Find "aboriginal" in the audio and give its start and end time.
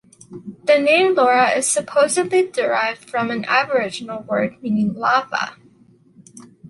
3.47-4.23